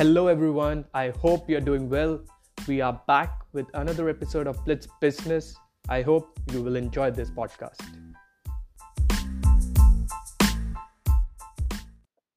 [0.00, 0.86] Hello, everyone.
[0.94, 2.18] I hope you're doing well.
[2.66, 5.54] We are back with another episode of Blitz Business.
[5.90, 7.82] I hope you will enjoy this podcast.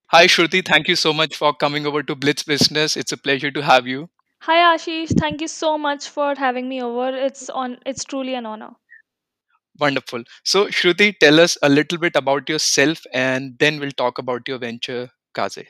[0.07, 0.61] Hi, Shruti.
[0.67, 2.97] Thank you so much for coming over to Blitz Business.
[2.97, 4.09] It's a pleasure to have you.
[4.41, 7.15] Hi Ashish, thank you so much for having me over.
[7.15, 8.71] It's on it's truly an honor.
[9.79, 10.25] Wonderful.
[10.43, 14.57] So, Shruti, tell us a little bit about yourself and then we'll talk about your
[14.57, 15.63] venture, Kaze.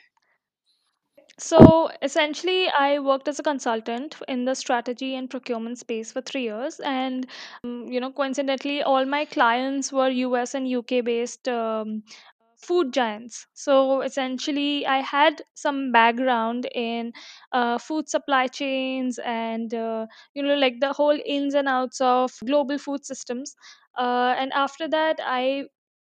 [1.38, 6.42] So essentially, I worked as a consultant in the strategy and procurement space for three
[6.42, 7.26] years, and
[7.64, 12.02] um, you know, coincidentally, all my clients were US and UK based um,
[12.56, 13.46] food giants.
[13.54, 17.12] So essentially, I had some background in
[17.52, 22.32] uh, food supply chains and uh, you know, like the whole ins and outs of
[22.44, 23.54] global food systems.
[23.96, 25.64] Uh, and after that, I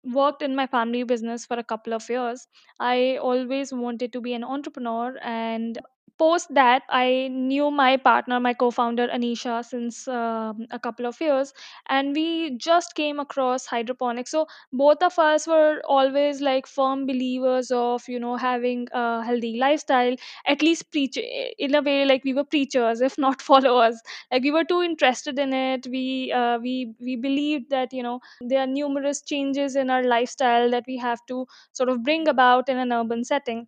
[0.04, 2.48] worked in my family business for a couple of years.
[2.80, 5.80] I always wanted to be an entrepreneur and
[6.18, 11.54] post that i knew my partner my co-founder anisha since um, a couple of years
[11.90, 14.32] and we just came across hydroponics.
[14.32, 19.58] So both of us were always like firm believers of you know having a healthy
[19.58, 20.16] lifestyle
[20.48, 24.02] at least preach in a way like we were preachers if not followers.
[24.32, 25.88] Like we were too interested in it.
[25.90, 30.70] We uh, we we believed that you know there are numerous changes in our lifestyle
[30.72, 33.68] that we have to sort of bring about in an urban setting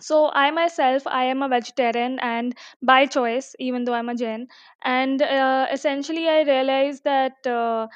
[0.00, 4.46] so i myself i am a vegetarian and by choice even though i'm a jain
[4.84, 7.86] and uh, essentially i realized that uh,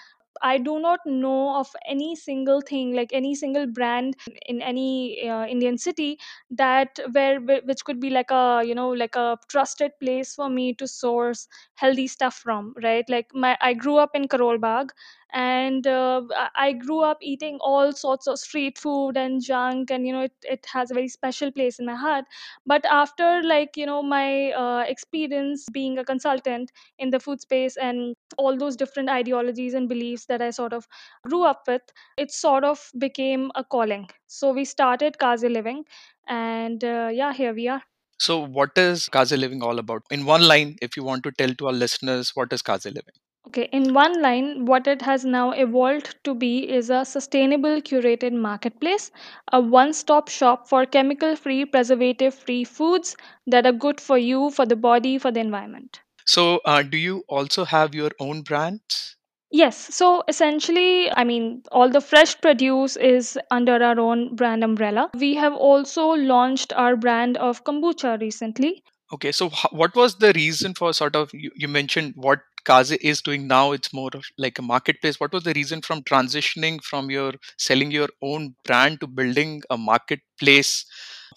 [0.43, 4.15] i do not know of any single thing like any single brand
[4.47, 6.17] in any uh, indian city
[6.51, 10.49] that where whi- which could be like a you know like a trusted place for
[10.49, 13.05] me to source healthy stuff from right?
[13.09, 14.93] Like my i grew up in karol bagh
[15.33, 16.23] and uh,
[16.57, 20.33] i grew up eating all sorts of street food and junk and you know it,
[20.43, 22.25] it has a very special place in my heart
[22.67, 27.77] but after like you know my uh, experience being a consultant in the food space
[27.77, 30.87] and all those different ideologies and beliefs that i sort of
[31.29, 31.83] grew up with
[32.17, 35.85] it sort of became a calling so we started Kaze living
[36.27, 37.83] and uh, yeah here we are
[38.25, 40.03] So, what is Kaze Living all about?
[40.17, 43.19] In one line, if you want to tell to our listeners, what is Kaze Living?
[43.49, 48.35] Okay, in one line, what it has now evolved to be is a sustainable curated
[48.35, 49.11] marketplace,
[49.51, 53.17] a one stop shop for chemical free, preservative free foods
[53.47, 56.03] that are good for you, for the body, for the environment.
[56.27, 59.17] So, uh, do you also have your own brands?
[59.51, 65.09] Yes, so essentially, I mean, all the fresh produce is under our own brand umbrella.
[65.19, 68.83] We have also launched our brand of kombucha recently.
[69.11, 73.23] Okay, so what was the reason for sort of you, you mentioned what Kaze is
[73.23, 73.73] doing now?
[73.73, 75.19] It's more like a marketplace.
[75.21, 79.79] What was the reason from transitioning from your selling your own brand to building a
[79.79, 80.85] marketplace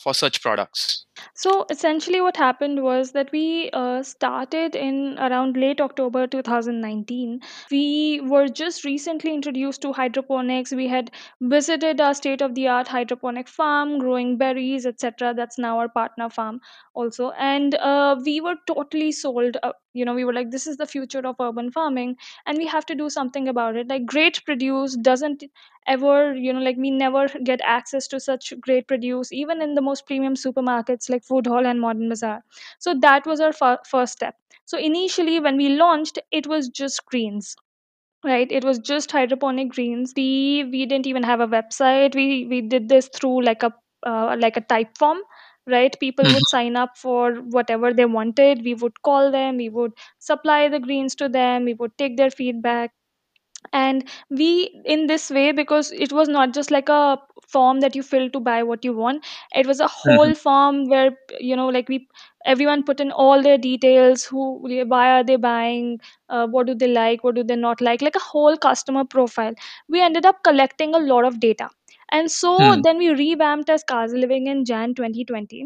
[0.01, 1.05] for such products?
[1.35, 7.39] So essentially, what happened was that we uh, started in around late October 2019.
[7.69, 10.71] We were just recently introduced to hydroponics.
[10.71, 11.11] We had
[11.41, 15.33] visited our state of the art hydroponic farm, growing berries, etc.
[15.35, 16.61] That's now our partner farm,
[16.93, 17.31] also.
[17.31, 19.57] And uh, we were totally sold.
[19.61, 22.65] Uh, you know, we were like, this is the future of urban farming, and we
[22.67, 23.89] have to do something about it.
[23.89, 25.43] Like, great produce doesn't
[25.87, 29.81] ever you know like we never get access to such great produce even in the
[29.81, 32.43] most premium supermarkets like Foodhall and modern bazaar.
[32.79, 34.35] So that was our fir- first step.
[34.65, 37.55] So initially when we launched it was just greens
[38.23, 38.51] right?
[38.51, 40.13] It was just hydroponic greens.
[40.15, 42.15] We we didn't even have a website.
[42.15, 43.73] We we did this through like a
[44.05, 45.19] uh, like a Typeform
[45.67, 45.95] right?
[45.99, 48.63] People would sign up for whatever they wanted.
[48.65, 49.57] We would call them.
[49.57, 51.65] We would supply the greens to them.
[51.65, 52.91] We would take their feedback
[53.73, 57.17] and we in this way because it was not just like a
[57.47, 60.17] form that you fill to buy what you want it was a Mhm.
[60.17, 62.07] whole form where you know like we
[62.45, 64.43] everyone put in all their details who
[64.87, 65.99] why are they buying
[66.29, 69.53] uh, what do they like what do they not like like a whole customer profile
[69.89, 71.69] we ended up collecting a lot of data
[72.11, 72.81] and so Hmm.
[72.83, 75.65] then we revamped as Kaze living in jan 2020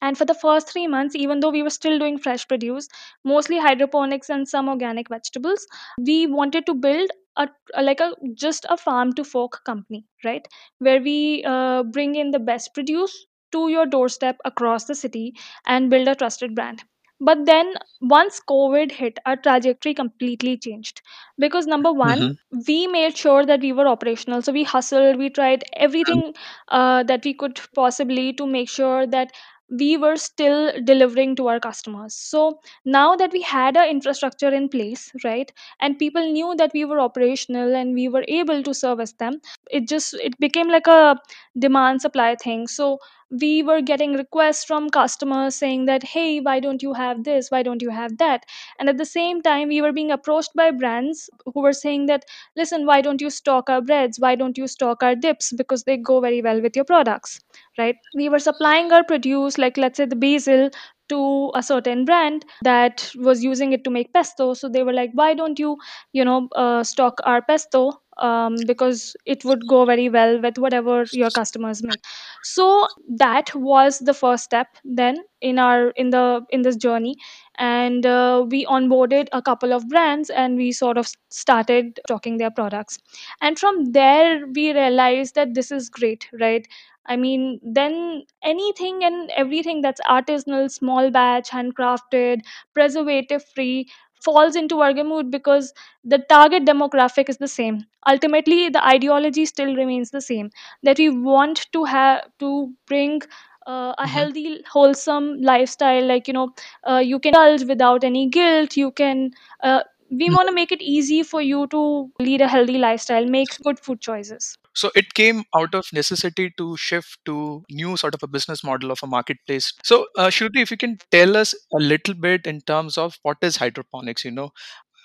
[0.00, 2.88] and for the first three months, even though we were still doing fresh produce,
[3.24, 5.66] mostly hydroponics and some organic vegetables,
[5.98, 7.48] we wanted to build a,
[7.80, 10.46] like a just a farm to fork company, right?
[10.78, 15.34] Where we uh, bring in the best produce to your doorstep across the city
[15.66, 16.82] and build a trusted brand.
[17.20, 21.02] But then once COVID hit, our trajectory completely changed
[21.38, 22.38] because number one, Mhm.
[22.66, 24.42] we made sure that we were operational.
[24.42, 26.34] So we hustled, we tried everything
[26.68, 29.32] uh, that we could possibly to make sure that
[29.70, 32.14] we were still delivering to our customers.
[32.14, 36.84] So now that we had our infrastructure in place right and people knew that we
[36.84, 41.16] were operational and we were able to service them it just it became like a
[41.58, 42.66] demand supply thing.
[42.68, 42.98] So
[43.30, 47.50] we were getting requests from customers saying that hey why don't you have this?
[47.50, 48.44] Why don't you have that?
[48.78, 52.24] And at the same time we were being approached by brands who were saying that
[52.56, 54.18] listen why don't you stock our breads?
[54.20, 55.52] Why don't you stock our dips?
[55.52, 57.40] Because they go very well with your products
[57.78, 57.96] right?
[58.14, 60.70] We were supplying our produce like let's say the basil
[61.08, 64.54] to a certain brand that was using it to make pesto.
[64.54, 65.76] So they were like why don't you
[66.12, 71.04] you know uh, stock our pesto um, because it would go very well with whatever
[71.12, 72.00] your customers make.
[72.42, 77.16] So that was the first step then in our in the in this journey
[77.58, 82.50] and uh, we onboarded a couple of brands and we sort of started talking their
[82.50, 82.98] products
[83.40, 86.66] and from there we realized that this is great right
[87.10, 92.40] I mean, then anything and everything that's artisanal, small batch, handcrafted,
[92.74, 93.88] preservative free
[94.22, 95.72] falls into Vargamut because
[96.04, 97.86] the target demographic is the same.
[98.06, 100.50] Ultimately, the ideology still remains the same
[100.82, 103.22] that we want to have to bring
[103.68, 104.08] uh, a Mhm.
[104.08, 106.04] healthy, wholesome lifestyle.
[106.06, 106.50] Like, you know,
[106.88, 108.76] uh, you can indulge without any guilt.
[108.76, 109.30] You can,
[109.62, 110.38] uh, we Mhm.
[110.38, 114.00] want to make it easy for you to lead a healthy lifestyle, make good food
[114.00, 114.56] choices.
[114.74, 118.90] So it came out of necessity to shift to new sort of a business model
[118.90, 119.72] of a marketplace.
[119.84, 123.38] So uh, Shruti, if you can tell us a little bit in terms of what
[123.42, 124.50] is hydroponics, you know,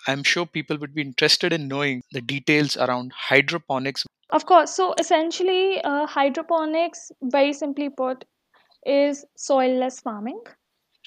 [0.07, 4.05] I'm sure people would be interested in knowing the details around hydroponics.
[4.31, 4.71] Of course.
[4.71, 8.25] So essentially, uh, hydroponics, very simply put,
[8.85, 10.41] is soilless farming,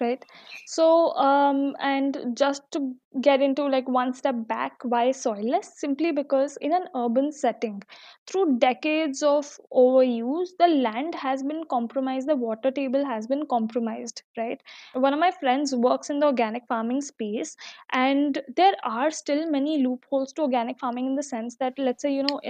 [0.01, 0.25] right?
[0.67, 5.67] So, um, and just to get into like one step back, why soilless?
[5.77, 7.83] Simply because in an urban setting,
[8.27, 14.23] through decades of overuse, the land has been compromised, the water table has been compromised,
[14.37, 14.61] right?
[14.95, 17.57] One of my friends works in the organic farming space,
[17.93, 22.13] and there are still many loopholes to organic farming in the sense that, let's say,
[22.13, 22.41] you know,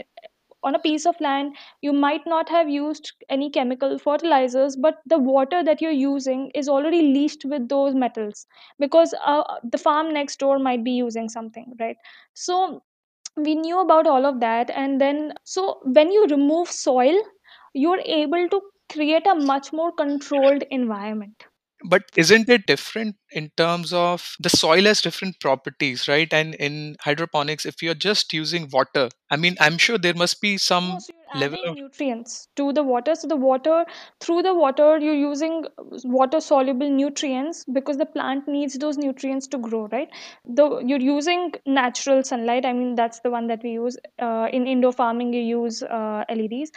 [0.62, 5.18] on a piece of land you might not have used any chemical fertilizers but the
[5.18, 8.46] water that you're using is already leached with those metals
[8.78, 11.96] because uh, the farm next door might be using something right?
[12.34, 12.82] So
[13.36, 17.16] we knew about all of that and then so when you remove soil
[17.74, 18.60] you're able to
[18.92, 21.44] create a much more controlled environment
[21.88, 26.32] But isn't it different in terms of the soil has different properties, right?
[26.32, 30.58] And in hydroponics, if you're just using water, I mean, I'm sure there must be
[30.78, 31.78] No, some so level of.
[31.78, 33.14] nutrients to the water.
[33.14, 33.84] So the water,
[34.20, 35.64] through the water, you're using
[36.04, 40.08] water soluble nutrients because the plant needs those nutrients to grow, right?
[40.44, 42.64] The you're using natural sunlight.
[42.66, 45.32] I mean, that's the one that we use uh, in indoor farming.
[45.32, 46.70] You use uh, LEDs.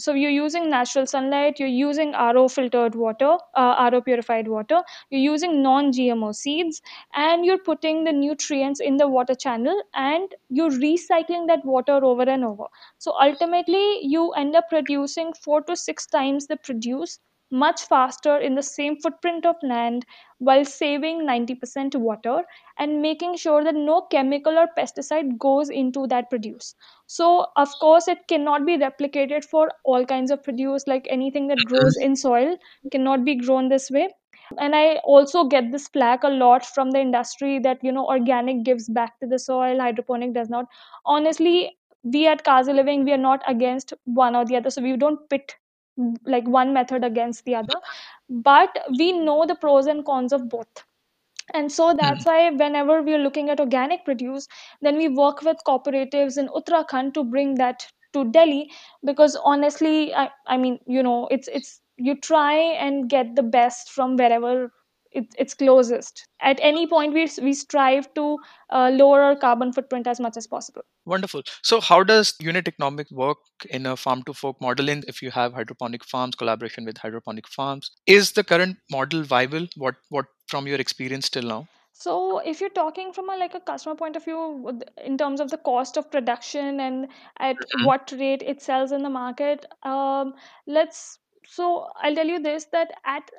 [0.00, 1.60] So you're using natural sunlight.
[1.60, 4.82] You're using RO filtered water, uh, RO purified water.
[5.10, 6.82] You're using non-GMO seeds,
[7.14, 12.22] and you're putting the nutrients in the water channel, and you're recycling that water over
[12.22, 12.64] and over
[12.98, 17.18] so ultimately, you end up producing four to six times the produce
[17.50, 20.04] much faster in the same footprint of land
[20.38, 22.42] while saving 90% water
[22.78, 26.74] and making sure that no chemical or pesticide goes into that produce.
[27.06, 31.58] So, of course, it cannot be replicated for all kinds of produce, like anything that
[31.66, 32.56] grows in soil
[32.90, 34.08] cannot be grown this way
[34.58, 38.64] and i also get this flack a lot from the industry that you know organic
[38.64, 40.66] gives back to the soil hydroponic does not
[41.04, 44.70] honestly we at Kaze Living, we are not against one or the other.
[44.70, 45.54] So we don't pit
[46.24, 47.76] like one method against the other,
[48.28, 50.84] but we know the pros and cons of both.
[51.54, 52.26] And so that's Mhm.
[52.26, 54.48] why whenever we are looking at organic produce,
[54.80, 58.70] then we work with cooperatives in Uttarakhand to bring that to Delhi
[59.04, 63.90] because honestly, I, I mean, you know, it's it's you try and get the best
[63.90, 64.72] from wherever
[65.12, 66.24] it, it's closest.
[66.40, 68.38] At any point, we we strive to
[68.70, 70.82] uh, lower our carbon footprint as much as possible.
[71.04, 71.42] Wonderful.
[71.62, 73.38] So, how does unit economics work
[73.68, 74.88] in a farm to fork model?
[74.88, 79.66] In if you have hydroponic farms, collaboration with hydroponic farms, is the current model viable?
[79.76, 81.66] What what from your experience till now?
[81.92, 85.50] So, if you're talking from a like a customer point of view, in terms of
[85.50, 87.84] the cost of production and at Mhm.
[87.84, 90.34] what rate it sells in the market, um,
[90.66, 91.18] let's.
[91.44, 93.30] So, I'll tell you this: that at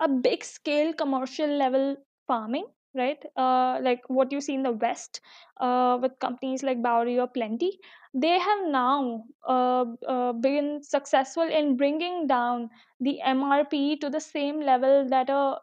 [0.00, 3.24] a big scale commercial level farming, right?
[3.36, 5.20] Uh, like what you see in the West,
[5.60, 7.78] uh, with companies like Bowery or Plenty,
[8.14, 14.60] they have now uh, uh, been successful in bringing down the MRP to the same
[14.60, 15.58] level that a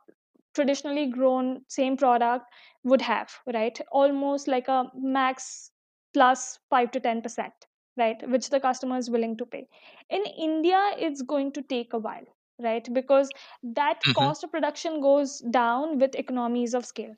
[0.54, 2.46] traditionally grown same product
[2.84, 3.80] would have right?
[3.92, 5.72] Almost like a max
[6.14, 7.54] plus 5 to 10 percent
[7.98, 8.28] right?
[8.30, 9.68] Which the customer is willing to pay.
[10.10, 12.26] In india it's going to take a while
[12.60, 12.88] right?
[12.94, 13.32] Because
[13.64, 14.16] that Mhm.
[14.16, 17.16] cost of production goes down with economies of scale.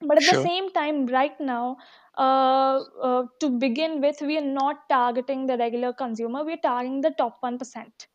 [0.00, 1.76] But at the same time right now
[2.16, 7.12] uh, uh, to begin with we are not targeting the regular consumer we're targeting the
[7.12, 8.08] top 1%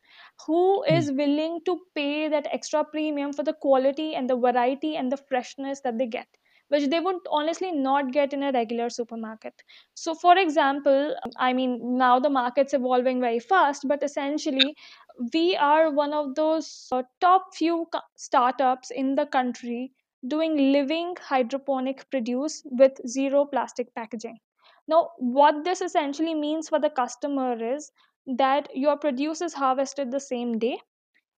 [0.46, 1.04] who Hmm.
[1.04, 5.16] is willing to pay that extra premium for the quality and the variety and the
[5.16, 6.28] freshness that they get
[6.68, 9.62] which they would honestly not get in a regular supermarket?
[9.94, 14.74] So for example i mean now the market's evolving very fast but essentially
[15.32, 19.92] we are one of those uh, top few co- startups in the country
[20.26, 24.38] doing living hydroponic produce with zero plastic packaging.
[24.88, 27.90] Now what this essentially means for the customer is
[28.26, 30.78] that your produce is harvested the same day.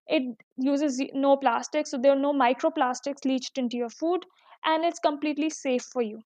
[0.09, 4.26] It uses no plastic so there are no microplastics leached into your food
[4.64, 6.23] and it's completely safe for you.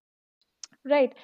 [0.84, 1.14] Right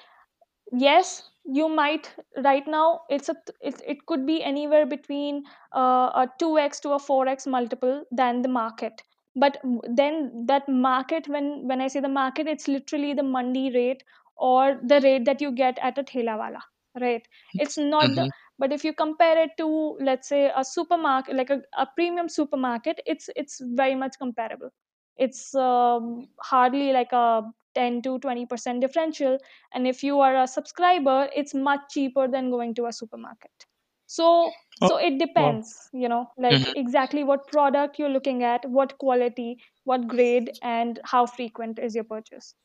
[0.71, 2.13] yes you might.
[2.43, 5.43] Right now it's a it, it could be anywhere between
[5.75, 9.03] uh, a 2x to a 4x multiple than the market.
[9.35, 9.59] But
[9.89, 14.03] then that market when when i say the market it's literally the mandi rate
[14.35, 16.63] or the rate that you get at a thela wala
[16.99, 17.27] right?
[17.57, 18.31] It's not the Mhm.
[18.59, 19.67] but if you compare it to
[20.01, 24.71] let's say a supermarket like a, a premium supermarket it's it's very much comparable.
[25.17, 27.43] It's um, hardly like a
[27.77, 29.37] 10 to 20% differential
[29.73, 33.67] and if you are a subscriber it's much cheaper than going to a supermarket
[34.07, 34.29] so
[34.81, 35.59] Oh, so it wow.
[35.59, 36.73] depends you know like Mhm.
[36.75, 42.03] exactly what product you're looking at what quality what grade and how frequent is your
[42.15, 42.55] purchase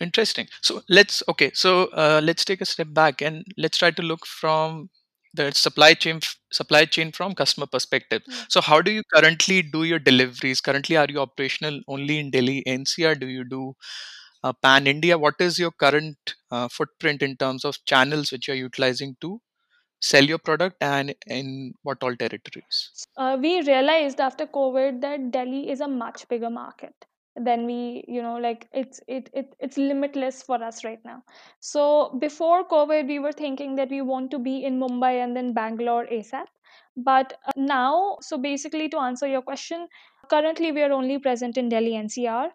[0.00, 0.48] Interesting.
[0.62, 1.50] So let's okay.
[1.54, 4.90] So uh, let's take a step back and let's try to look from
[5.36, 6.20] the supply chain
[6.52, 8.22] supply chain from customer perspective.
[8.26, 8.44] Yeah.
[8.48, 10.60] So how do you currently do your deliveries?
[10.60, 13.18] Currently, are you operational only in Delhi NCR?
[13.20, 13.74] Do you do
[14.42, 15.18] uh, pan India?
[15.18, 19.40] What is your current uh, footprint in terms of channels which you're utilizing to
[20.00, 23.06] sell your product and in what all territories?
[23.16, 28.22] uh, we realized after covid that delhi is a much bigger market than we you
[28.22, 31.22] know like it's it, it it's limitless for us right now.
[31.60, 35.52] So before covid we were thinking that we want to be in mumbai and then
[35.52, 36.46] bangalore asap
[36.96, 39.86] but uh, now so basically to answer your question
[40.30, 42.48] currently we are only present in delhi ncr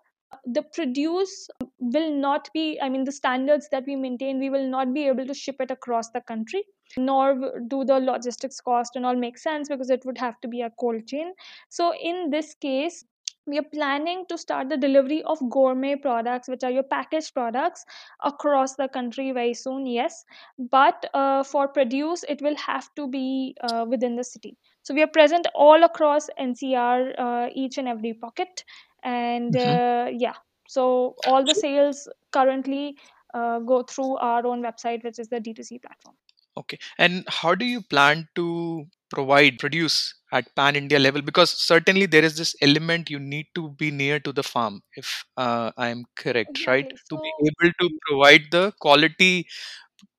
[0.46, 1.48] the produce
[1.80, 5.26] will not be i mean the standards that we maintain we will not be able
[5.26, 6.64] to ship it across the country
[6.98, 10.62] nor do the logistics cost and all make sense because it would have to be
[10.62, 11.34] a cold chain.
[11.70, 13.06] So in this case
[13.48, 17.86] we are planning to start the delivery of gourmet products which are your packaged products
[18.24, 20.24] across the country very soon yes.
[20.58, 24.58] But uh, for produce it will have to be uh, within the city.
[24.84, 28.64] So we are present all across ncr uh, each and every pocket.
[29.04, 29.80] And Mhm.
[29.80, 30.36] uh, yeah.
[30.68, 32.98] So all the sales currently
[33.34, 36.16] uh, go through our own website which is the d2c platform
[36.62, 36.78] Okay.
[36.98, 41.22] And how do you plan to provide produce at pan India level?
[41.22, 45.26] Because certainly there is this element you need to be near to the farm, if
[45.38, 46.88] uh, I am correct, right?
[46.88, 49.48] exactly To be able to provide the quality,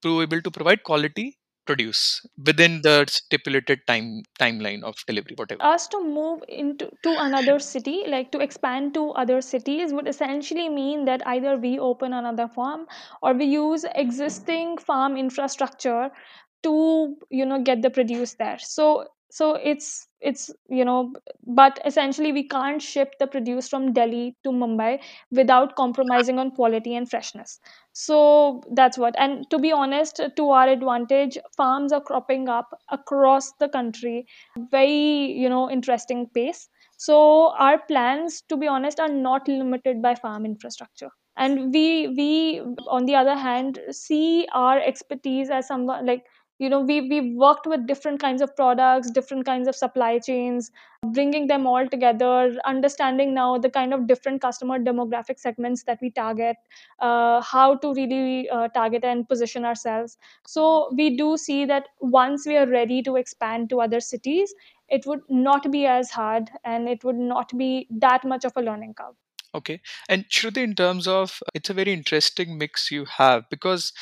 [0.02, 5.62] to be able to provide quality produce within the stipulated time timeline of delivery, whatever.
[5.62, 10.68] us to move into to another city like to expand to other cities would essentially
[10.68, 12.86] mean that either we open another farm
[13.22, 16.10] or we use existing farm infrastructure
[16.62, 21.12] to you know get the produce there so so it's it's you know
[21.60, 24.90] but essentially we can't ship the produce from delhi to mumbai
[25.30, 27.58] without compromising on quality and freshness.
[27.92, 33.52] So that's what and to be honest to our advantage farms are cropping up across
[33.52, 34.26] the country
[34.70, 36.68] very you know interesting pace.
[36.98, 41.10] So our plans to be honest are not limited by farm infrastructure.
[41.36, 46.24] And we we on the other hand see our expertise as someone like
[46.62, 50.70] you know we we've worked with different kinds of products different kinds of supply chains
[51.16, 52.34] bringing them all together
[52.72, 56.56] understanding now the kind of different customer demographic segments that we target
[57.00, 60.16] uh, how to really uh, target and position ourselves.
[60.46, 64.54] So we do see that once we are ready to expand to other cities
[64.88, 68.62] it would not be as hard and it would not be that much of a
[68.62, 69.14] learning curve
[69.54, 69.80] Okay.
[70.08, 73.92] And Shruti, in terms of it's a very interesting mix you have because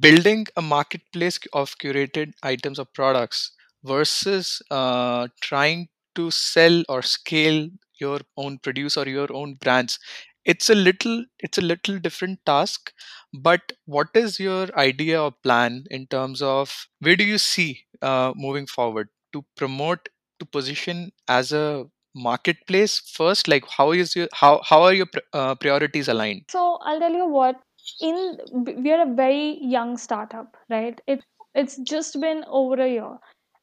[0.00, 3.52] building a marketplace of curated items or products
[3.84, 7.68] versus uh, trying to sell or scale
[8.00, 9.98] your own produce or your own brands
[10.44, 12.92] it's a little it's a little different task
[13.32, 18.32] but what is your idea or plan in terms of where do you see uh,
[18.36, 20.08] moving forward to promote
[20.40, 25.54] to position as a marketplace first like how is your how how are your uh,
[25.54, 27.60] priorities aligned So I'll tell you what,
[28.00, 28.38] in
[28.82, 31.00] we are a very young startup, right?
[31.06, 33.18] It it's just been over a year.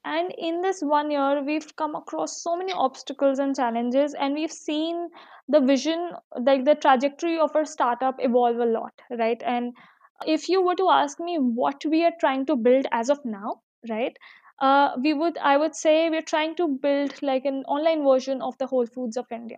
[0.05, 4.51] And in this one year, we've come across so many obstacles and challenges, and we've
[4.51, 5.09] seen
[5.47, 6.11] the vision,
[6.49, 9.41] like the trajectory of our startup evolve a lot, right?
[9.45, 9.75] And
[10.25, 13.61] if you were to ask me what we are trying to build as of now,
[13.89, 14.15] right?
[14.61, 18.57] Uh, we would i would say we're trying to build like an online version of
[18.57, 19.57] the whole foods of india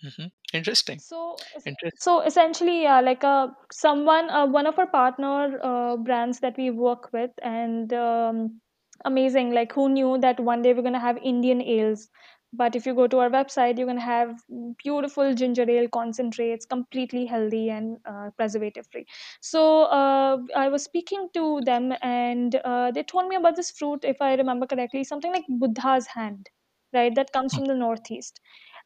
[0.00, 1.02] hmm Interesting.
[1.08, 1.98] so Interesting.
[1.98, 6.70] so essentially yeah like uh, someone uh, one of our partner uh, brands that we
[6.70, 8.60] work with and um,
[9.04, 12.08] amazing like who knew that one day we're going to have indian ales
[12.52, 14.42] but if you go to our website you can have
[14.82, 19.06] beautiful ginger ale concentrates completely healthy and uh, preservative free.
[19.40, 24.04] So uh, i was speaking to them and uh, they told me about this fruit
[24.04, 26.48] if i remember correctly something like buddha's hand
[26.92, 27.14] right?
[27.14, 28.40] That comes from the northeast.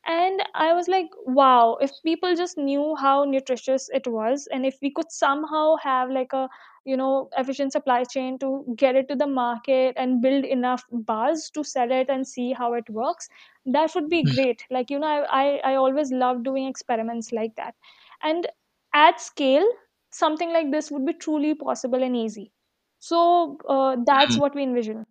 [0.07, 4.79] And i was like wow if people just knew how nutritious it was and if
[4.83, 6.49] we could somehow have like a
[6.85, 11.51] you know efficient supply chain to get it to the market and build enough buzz
[11.51, 13.29] to sell it and see how it works.
[13.67, 14.35] That would be Hmm.
[14.35, 14.65] great.
[14.71, 17.75] Like you know i i, I always love doing experiments like that.
[18.23, 18.47] And
[18.95, 19.67] at scale
[20.11, 22.53] something like this would be truly possible and easy.
[22.99, 24.39] So uh, that's Hmm.
[24.39, 25.07] what we envision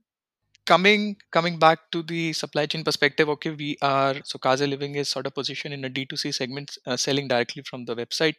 [0.69, 5.09] coming coming back to the supply chain perspective okay we are so Kaze living is
[5.09, 8.35] sort of positioned in a d2c segment uh, selling directly from the website.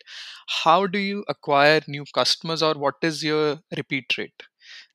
[0.64, 4.44] How do you acquire new customers or what is your repeat rate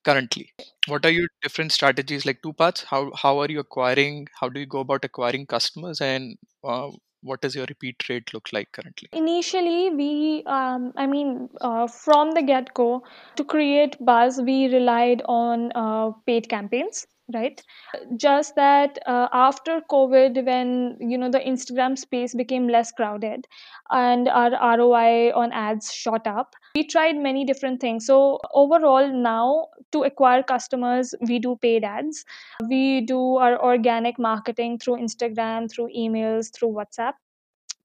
[0.04, 0.54] currently?
[0.88, 2.26] What are your different strategies?
[2.26, 2.84] Like two parts.
[2.84, 4.28] How how are you acquiring?
[4.40, 6.02] How do you go about acquiring customers?
[6.02, 6.92] And uh,
[7.26, 9.10] what does your repeat rate look like currently?
[9.14, 13.04] Initially, we, um, I mean, uh, from the get go,
[13.36, 17.62] to create buzz, we relied on uh, paid campaigns, right?
[18.18, 23.48] Just that uh, after COVID, when you know the Instagram space became less crowded,
[23.90, 28.06] and our ROI on ads shot up, we tried many different things.
[28.06, 32.26] So overall, now to acquire customers, we do paid ads.
[32.70, 37.14] We do our organic marketing through Instagram, through emails, through WhatsApp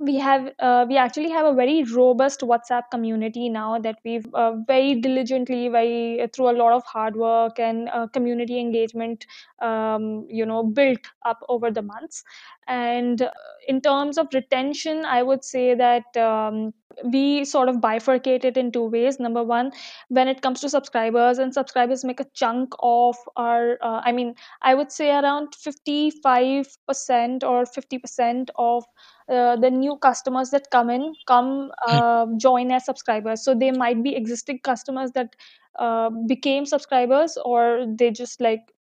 [0.02, 4.52] we have uh, we actually have a very robust whatsapp community now that we've uh,
[4.66, 9.26] very diligently very through a lot of hard work and uh, community engagement
[9.60, 12.24] um, you know built up over the months.
[12.66, 13.30] And uh,
[13.68, 16.72] in terms of retention i would say that um,
[17.04, 19.18] we sort of bifurcate it in two ways.
[19.20, 19.70] Number one
[20.08, 24.34] when it comes to subscribers and subscribers make a chunk of our uh, i mean
[24.62, 28.84] i would say around 55% or 50% of
[29.30, 33.44] uh, the new customers that come in come uh, join as subscribers.
[33.44, 35.36] So they might be existing customers that
[35.78, 38.72] uh, became subscribers or they just like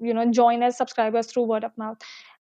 [0.00, 1.98] you know join as subscribers through word of mouth.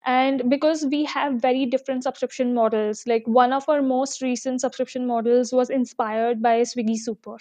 [0.07, 5.07] And because we have very different subscription models like one of our most recent subscription
[5.07, 7.39] models was inspired by swiggy super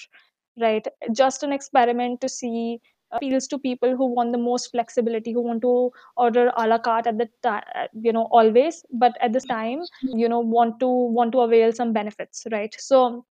[0.59, 0.87] right?
[1.11, 2.79] Just an experiment to see
[3.11, 7.07] appeals to people who want the most flexibility who want to order a la carte
[7.07, 7.63] at the time
[7.93, 11.93] you know always but at this time you know want to want to avail some
[11.93, 12.75] benefits right?
[12.79, 13.25] So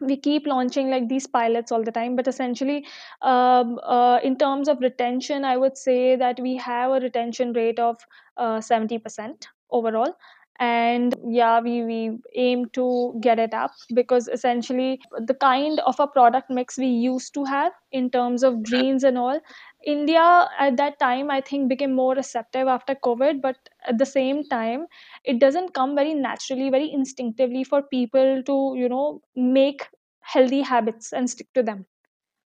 [0.00, 2.86] we keep launching like these pilots all the time but essentially
[3.22, 7.78] um, uh, in terms of retention i would say that we have a retention rate
[7.78, 7.98] of
[8.38, 10.14] uh, 70% overall
[10.60, 16.06] and yeah we, we aim to get it up because essentially the kind of a
[16.06, 19.40] product mix we used to have in terms of greens and all
[19.86, 20.24] india
[20.58, 23.40] at that time i think became more receptive after covid.
[23.40, 24.86] But at the same time
[25.24, 29.88] it doesn't come very naturally very instinctively for people to you know make
[30.20, 31.86] healthy habits and stick to them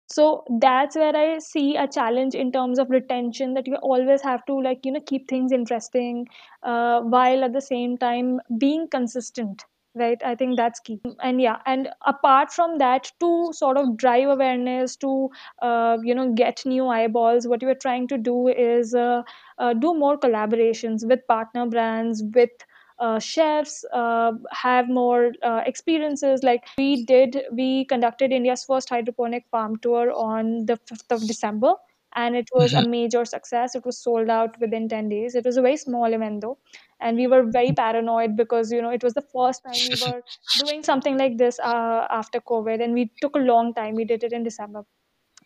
[0.07, 4.45] so that's where i see a challenge in terms of retention that you always have
[4.47, 6.27] to like you know keep things interesting
[6.63, 9.65] uh, while at the same time being consistent
[9.97, 10.21] right?
[10.25, 11.01] I think that's key.
[11.23, 15.31] And yeah and apart from that to sort of drive awareness to
[15.63, 19.23] uh, you know get new eyeballs what you are trying to do is uh,
[19.59, 22.51] uh, do more collaborations with partner brands with
[22.99, 26.43] uh, chefs uh, have more uh, experiences.
[26.43, 31.75] Like we did we conducted india's first hydroponic farm tour on the 5th of december
[32.17, 32.85] and it was a Mhm.
[32.85, 33.75] major success.
[33.75, 35.35] It was sold out within 10 days.
[35.35, 36.59] It was a very small event though
[37.01, 40.23] and we were very paranoid because you know it was the first time we were
[40.57, 43.95] doing something like this uh, after covid and we took a long time.
[43.97, 44.85] We did it in december.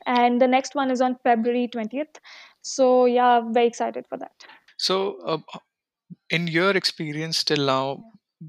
[0.06, 2.20] And the next one is on february 20th
[2.62, 4.46] so yeah very excited for that.
[4.76, 5.38] So uh,
[6.30, 8.04] in your experience till now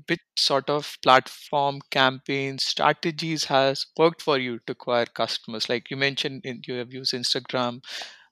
[0.07, 5.67] which sort of platform campaigns strategies has worked for you to acquire customers?
[5.69, 7.83] Like you mentioned in, you have used instagram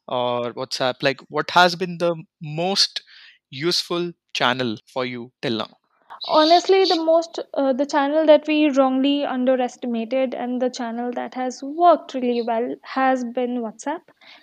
[0.07, 0.95] or whatsapp.
[1.01, 3.03] Like what has been the most
[3.49, 5.77] useful channel for you till now
[6.25, 11.61] honestly the most uh, the channel that we wrongly underestimated and the channel that has
[11.63, 14.01] worked really well has been whatsapp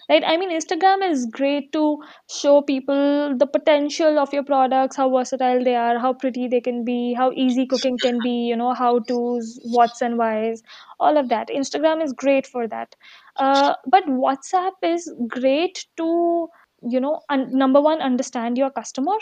[0.09, 0.23] right?
[0.27, 1.99] I mean instagram is great to
[2.31, 6.85] show people the potential of your products how versatile they are how pretty they can
[6.85, 10.63] be how easy cooking can be you know how to's what's and whys
[11.01, 11.49] all of that.
[11.49, 12.95] Instagram is great for that.
[13.37, 16.49] Uh, but whatsapp is great to
[16.89, 19.17] you know un- number one understand your customer.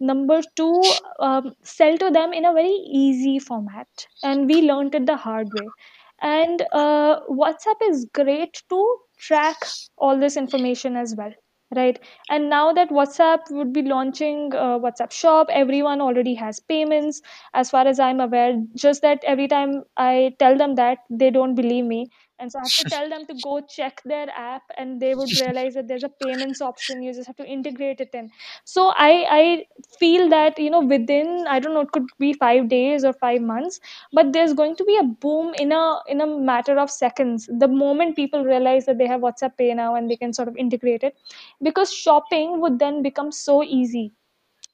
[0.00, 3.88] Number two um, sell to them in a very easy format.
[4.22, 5.72] And we learned it the hard way.
[6.20, 9.66] And uh, whatsapp is great to track
[9.98, 11.32] all this information as well
[11.74, 11.98] right?
[12.28, 17.20] And now that whatsapp would be launching uh, whatsapp shop everyone already has payments.
[17.54, 21.54] As far as i'm aware just that every time i tell them that they don't
[21.56, 25.00] believe me and so i have to tell them to go check their app and
[25.00, 27.02] they would realize that there's a payments option.
[27.02, 28.30] You just have to integrate it in.
[28.64, 29.66] So i i
[29.98, 33.40] feel that you know within i don't know it could be 5 days or 5
[33.42, 33.80] months
[34.12, 37.48] but there's going to be a boom in a in a matter of seconds.
[37.64, 40.56] The moment people realize that they have whatsapp pay now and they can sort of
[40.56, 41.16] integrate it
[41.62, 44.12] because shopping would then become so easy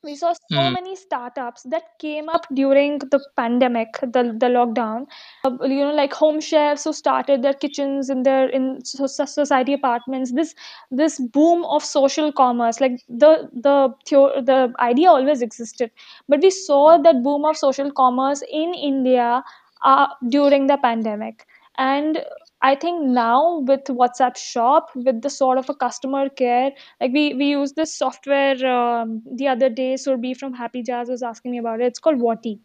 [0.03, 5.07] we saw so Mm, many startups that came up during the pandemic the, the lockdown.
[5.45, 9.25] Uh, you know like home chefs who started their kitchens in their in so- so-
[9.25, 10.33] society apartments.
[10.33, 10.55] This
[10.91, 15.91] this boom of social commerce like the the theo- the idea always existed.
[16.29, 19.43] But we saw that boom of social commerce in india
[19.85, 21.47] uh, during the pandemic.
[21.79, 22.23] And
[22.68, 26.70] i think now with whatsapp shop with the sort of a customer care
[27.01, 31.22] like we we use this software um, the other day surbi from happy jazz was
[31.33, 32.59] asking me about it it's called Wati.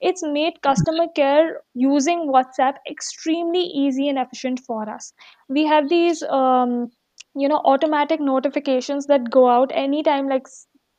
[0.00, 5.12] it's made customer care using whatsapp extremely easy and efficient for us
[5.48, 6.76] we have these um,
[7.44, 10.46] you know automatic notifications that go out anytime like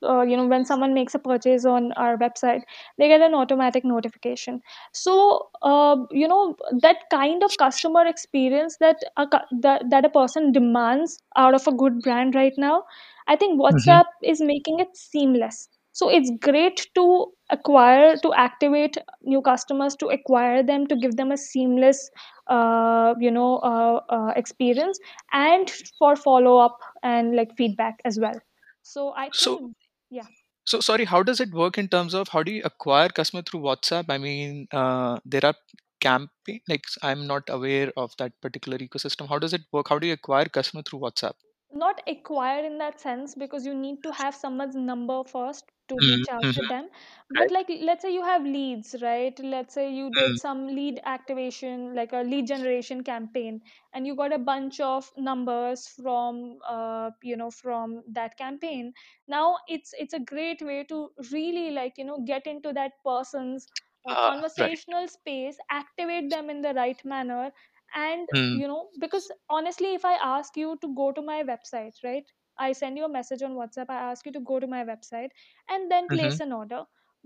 [0.05, 2.61] uh, you know when someone makes a purchase on our website
[2.97, 4.61] they get an automatic notification.
[4.93, 9.27] So uh, you know that kind of customer experience that a,
[9.61, 12.83] that, that a person demands out of a good brand right now
[13.27, 13.99] i think mhm.
[13.99, 15.69] whatsapp is making it seamless.
[15.97, 21.31] So it's great to acquire to activate new customers to acquire them to give them
[21.31, 22.09] a seamless
[22.47, 24.99] uh, you know uh, uh, experience
[25.31, 28.39] and for follow up and like feedback as well.
[28.83, 29.75] So i So, think
[30.09, 30.27] yeah
[30.67, 33.59] so sorry, how does it work in terms of how do you acquire customer through
[33.59, 34.05] WhatsApp?
[34.09, 35.53] I mean, uh, there are
[36.01, 39.29] campaign like I'm not aware of that particular ecosystem.
[39.29, 39.89] How does it work?
[39.89, 41.33] How do you acquire customer through WhatsApp?
[41.75, 46.07] Not acquire in that sense because you need to have someone's number first to Mm,
[46.07, 46.89] reach out to them.
[47.29, 49.37] But like let's say you have leads right?
[49.39, 53.61] Let's say you did Mm, some lead activation like a lead generation campaign
[53.93, 58.93] and you got a bunch of numbers from uh, you know from that campaign.
[59.27, 63.67] Now it's it's a great way to really like you know get into that person's
[64.07, 64.73] uh, ah, right.
[64.75, 67.51] conversational space activate them in the right manner
[67.95, 72.03] and Mm, you know because honestly if i ask you to go to my website
[72.03, 74.83] right i send you a message on whatsapp i ask you to go to my
[74.85, 75.29] website
[75.69, 76.83] and then mhm, place an order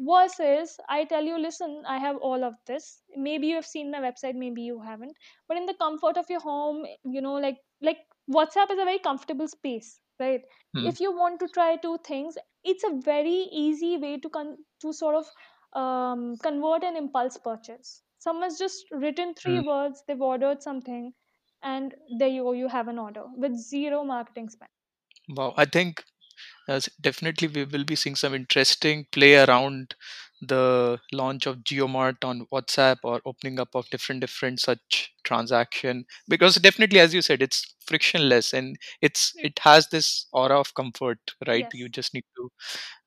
[0.09, 3.03] versus i tell you listen i have all of this.
[3.15, 5.17] Maybe you have seen my website maybe you haven't.
[5.47, 8.99] But in the comfort of your home you know like like whatsapp is a very
[8.99, 10.41] comfortable space right?
[10.75, 14.57] Mm, if you want to try two things it's a very easy way to con-
[14.81, 15.25] to sort of
[15.73, 18.03] um, convert an impulse purchase.
[18.19, 19.65] Someone's just written three mm.
[19.65, 21.13] words, they've ordered something,
[21.63, 24.69] and there you go, you have an order with zero marketing spend.
[25.29, 25.53] Wow.
[25.57, 26.03] I think
[26.67, 29.95] As definitely, we will be seeing some interesting play around
[30.41, 36.55] the launch of JioMart on WhatsApp or opening up of different different such transaction because
[36.55, 41.67] definitely, as you said, it's frictionless and it's it has this aura of comfort, right?
[41.73, 42.51] You just need to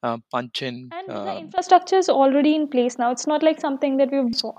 [0.02, 0.90] uh, punch in.
[0.92, 3.10] And the Um, infrastructure is already in place now.
[3.12, 4.54] It's not like something that we've for.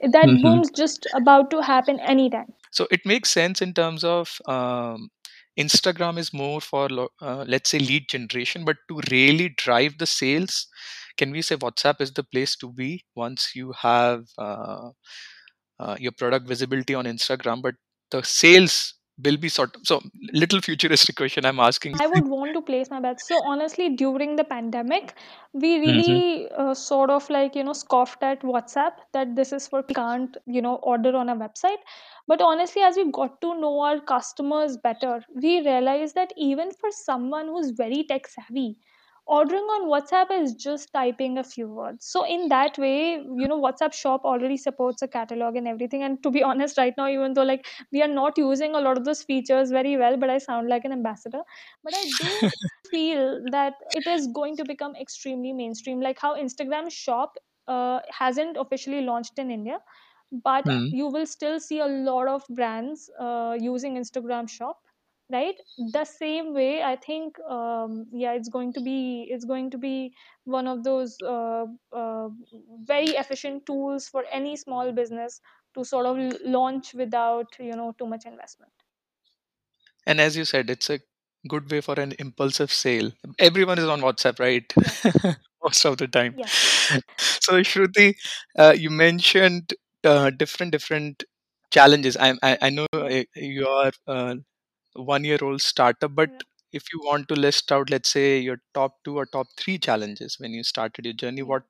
[0.00, 0.42] That Mhm.
[0.42, 2.54] boom's just about to happen anytime.
[2.70, 5.10] So it makes sense in terms of um,
[5.58, 6.88] Instagram is more for
[7.20, 10.66] uh, let's say lead generation, but to really drive the sales,
[11.16, 14.90] can we say WhatsApp is the place to be once you have uh,
[15.80, 17.74] uh, your product visibility on Instagram, but
[18.10, 20.00] the sales will be sort of so
[20.32, 21.98] little futuristic question I'm asking.
[21.98, 23.26] I would want to place my bets.
[23.26, 25.14] So honestly, during the pandemic,
[25.52, 26.20] we Mhm.
[26.20, 30.36] really uh, sort of like you know scoffed at WhatsApp that this is for can't
[30.46, 31.78] you know order on a website.
[32.28, 36.90] But honestly, as we got to know our customers better, we realized that even for
[36.90, 38.78] someone who's very tech savvy,
[39.26, 42.06] ordering on WhatsApp is just typing a few words.
[42.06, 46.02] So in that way, you know, WhatsApp Shop already supports a catalog and everything.
[46.02, 48.96] And to be honest, right now, even though like we are not using a lot
[48.96, 51.42] of those features very well, but I sound like an ambassador
[51.84, 52.48] but i do
[52.90, 57.36] feel that it is going to become extremely mainstream like how instagram shop
[57.68, 59.78] uh, hasn't officially launched in india
[60.44, 60.88] but Hmm.
[60.90, 64.80] you will still see a lot of brands uh, using instagram shop
[65.32, 65.56] right
[65.92, 70.12] the same way i think um, yeah it's going to be it's going to be
[70.44, 71.64] one of those uh,
[72.02, 72.28] uh,
[72.92, 75.40] very efficient tools for any small business
[75.74, 76.18] to sort of
[76.58, 78.72] launch without you know too much investment
[80.06, 81.00] And as you said, it's a
[81.48, 83.12] good way for an impulsive sale.
[83.38, 84.72] Everyone is on WhatsApp, right?
[84.76, 85.34] Yeah.
[85.62, 86.36] Most of the time.
[86.36, 86.50] Yeah.
[87.18, 88.16] so Shruti,
[88.58, 91.24] uh, you mentioned uh, different different
[91.70, 92.16] challenges.
[92.16, 94.36] I I, I know uh, you are a
[94.96, 96.38] one year old startup, but Yeah.
[96.72, 100.38] if you want to list out, let's say your top two or top three challenges
[100.40, 101.64] when you started your journey, what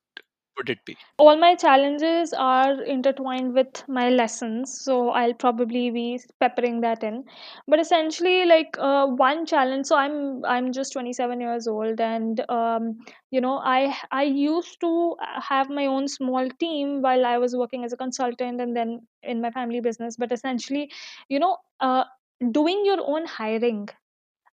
[0.57, 0.97] would it be?
[1.19, 7.25] all my challenges are intertwined with my lessons so i'll probably be peppering that in
[7.69, 12.99] but essentially like uh, one challenge so i'm i'm just 27 years old and um,
[13.31, 15.17] you know i i used to
[15.51, 19.41] have my own small team while i was working as a consultant and then in
[19.41, 20.91] my family business but essentially
[21.29, 22.05] you know uh,
[22.53, 23.88] doing your own hiring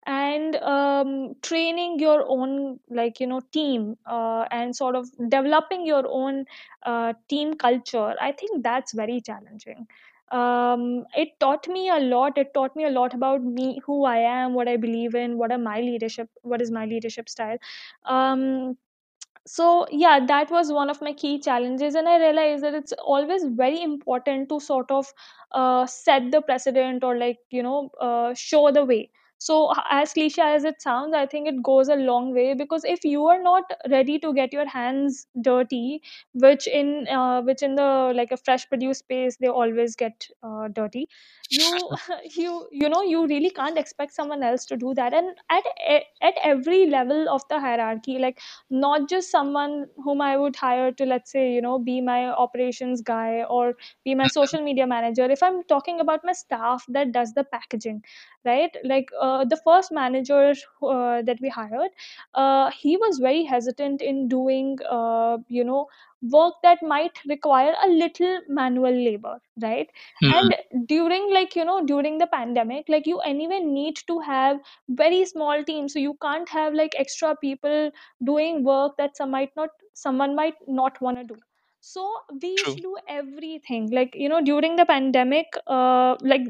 [0.06, 6.04] and um, training your own like you know team uh, and sort of developing your
[6.08, 6.44] own
[6.84, 9.86] uh, team culture i think that's very challenging.
[10.32, 12.38] Um, it taught me a lot.
[12.38, 15.52] It taught me a lot about me who i am what i believe in what
[15.52, 17.58] are my leadership what is my leadership style.
[18.06, 18.78] Um,
[19.46, 23.44] so yeah that was one of my key challenges and i realized that it's always
[23.62, 25.12] very important to sort of
[25.52, 29.11] uh, set the precedent or like you know uh, show the way.
[29.38, 33.05] So as cliche as it sounds i think it goes a long way because if
[33.05, 36.00] you are not ready to get your hands dirty
[36.33, 40.68] which in uh, which in the like a fresh produce space they always get uh,
[40.68, 41.09] dirty
[41.50, 41.90] you
[42.37, 45.64] you you know you really can't expect someone else to do that and at
[46.20, 51.05] at every level of the hierarchy like not just someone whom I would hire to,
[51.05, 53.74] let's say, you know, be my operations guy or
[54.05, 55.24] be my social media manager.
[55.31, 58.02] If I'm talking about my staff that does the packaging,
[58.44, 58.74] right?
[58.85, 61.90] Like uh, the first manager uh, that we hired,
[62.35, 65.87] uh, he was very hesitant in doing, uh, you know,
[66.30, 69.90] work that might require a little manual labor right?
[70.20, 70.54] Hmm, and
[70.87, 74.58] during like you know during the pandemic like you anyway need to have
[74.88, 77.90] very small teams so you can't have like extra people
[78.24, 81.40] doing work that some might not someone might not want to do.
[81.85, 82.02] So
[82.40, 82.76] we true.
[82.76, 83.90] to do everything.
[83.90, 86.42] Like you know during the pandemic uh, like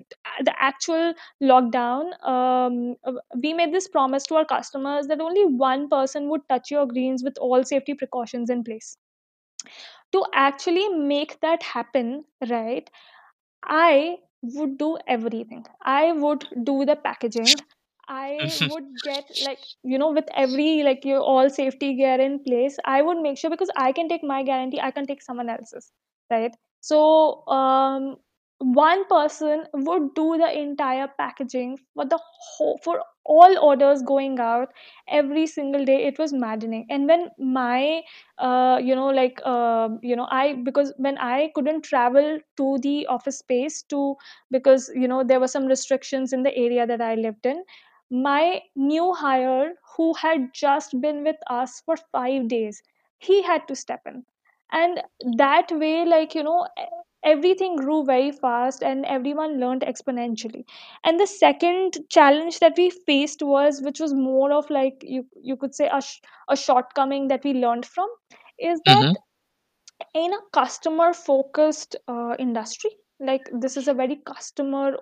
[0.45, 2.97] the actual lockdown um,
[3.43, 7.23] we made this promise to our customers that only one person would touch your greens
[7.25, 8.97] with all safety precautions in place
[10.13, 12.91] to actually make that happen right
[13.65, 15.65] I would do everything.
[15.83, 17.61] I would do the packaging.
[18.09, 22.77] I would get like you know with every like your all safety gear in place.
[22.85, 24.81] I would make sure because I can take my guarantee.
[24.81, 25.93] I can take someone else's,
[26.31, 26.55] right?
[26.81, 28.17] So um,
[28.63, 34.73] one person would do the entire packaging for the whole for all orders going out
[35.09, 36.05] every single day.
[36.07, 36.87] It was maddening.
[36.91, 38.03] And when my
[38.39, 43.07] uh, you know like uh, you know i because when i couldn't travel to the
[43.07, 44.17] office space to
[44.51, 47.63] because you know there were some restrictions in the area that i lived in
[48.11, 52.83] my new hire who had just been with us for 5 days
[53.19, 54.25] he had to step in
[54.71, 55.03] and
[55.37, 56.67] that way like you know
[57.25, 60.65] everything grew very fast and everyone learned exponentially.
[61.05, 65.57] And the second challenge that we faced was which was more of like you you
[65.57, 68.09] could say a, sh- a shortcoming that we learned from
[68.59, 69.29] is that hmm
[70.15, 74.97] in a customer focused uh, industry like this is a very customer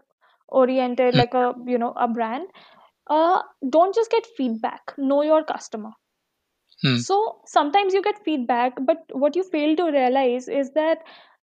[0.48, 2.48] oriented like a you know a brand
[3.09, 4.94] uh, don't just get feedback.
[4.98, 5.90] Know your customer.
[6.83, 10.98] Hmm, so sometimes you get feedback but what you fail to realize is that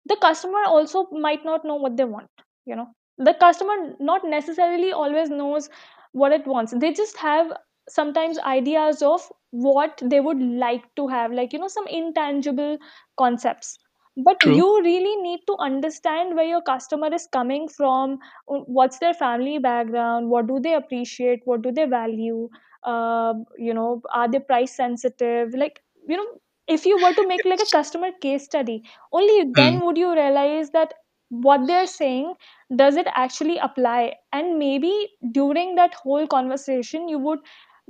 [0.08, 2.30] the customer also might not know what they want
[2.64, 2.88] you know.
[3.18, 5.70] The customer not necessarily always knows
[6.12, 6.74] what it wants.
[6.76, 7.52] They just have
[7.88, 12.78] sometimes ideas of what they would like to have like you know some intangible
[13.18, 13.78] concepts.
[14.16, 14.56] But true.
[14.56, 18.18] you really need to understand where your customer is coming from
[18.50, 22.48] uh, what's their family background what do they appreciate what do they value
[22.84, 26.26] uh, you know are they price sensitive like you know
[26.68, 29.78] if you were to make like a customer case study only Hmm.
[29.78, 30.94] then would you realize that
[31.30, 32.34] what they're saying
[32.74, 34.14] does it actually apply?
[34.32, 37.40] And maybe during that whole conversation you would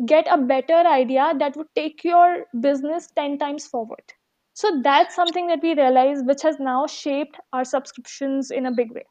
[0.07, 4.15] get a better idea that would take your business 10 times forward.
[4.55, 8.93] So that's something that we realize which has now shaped our subscriptions in a big
[8.93, 9.05] way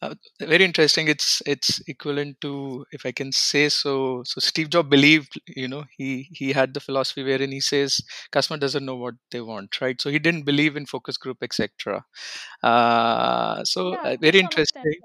[0.00, 1.08] Uh, very interesting.
[1.08, 4.22] It's it's equivalent to, if I can say so.
[4.24, 8.58] So Steve Jobs believed, you know, he he had the philosophy wherein he says customer
[8.58, 10.00] doesn't know what they want, right?
[10.00, 12.04] So he didn't believe in focus group, etc.
[12.62, 14.94] Uh, so yeah uh, very interesting.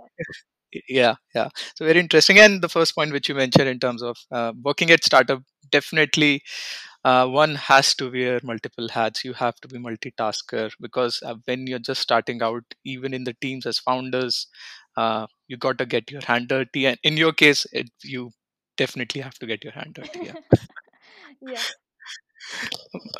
[0.90, 1.50] Yeah, yeah.
[1.76, 2.40] So very interesting.
[2.40, 6.42] And the first point which you mentioned in terms of uh, working at startup, definitely
[7.04, 9.24] uh, one has to wear multiple hats.
[9.26, 13.36] You have to be multitasker because uh, when you're just starting out, even in the
[13.42, 14.48] teams as founders,
[14.98, 16.86] uh, you got to get your hand dirty.
[16.88, 18.32] And in your case, it, you
[18.78, 20.22] definitely have to get your hand dirty.
[20.28, 20.36] Yeah.
[21.42, 21.76] yes.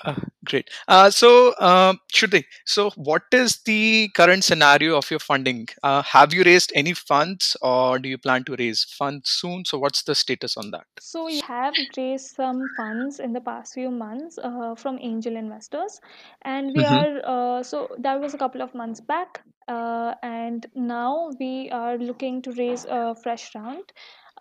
[0.04, 0.70] Uh, great.
[0.88, 5.68] Uh, so, uh, Shruti, so what is the current scenario of your funding?
[5.84, 9.66] Uh, have you raised any funds or do you plan to raise funds soon?
[9.66, 10.88] So, what's the status on that?
[11.00, 16.00] So we have raised some funds in the past few months uh, from angel investors,
[16.44, 16.86] and we Mm-hmm.
[16.86, 21.98] are uh, so that was a couple of months back, uh, and now we are
[21.98, 23.92] looking to raise a fresh round.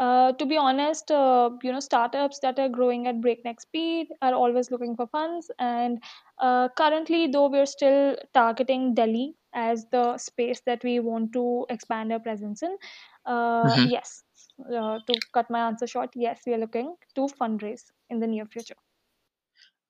[0.04, 4.34] Uh, to be honest, uh, you know, startups that are growing at breakneck speed are
[4.34, 6.02] always looking for funds, and
[6.38, 12.12] uh, currently, though we're still targeting Delhi as the space that we want to expand
[12.12, 12.76] our presence in,
[13.26, 13.86] uh, Mm-hmm.
[13.94, 14.24] yes,
[14.80, 18.46] uh, to cut my answer short, yes, we are looking to fundraise in the near
[18.46, 18.80] future.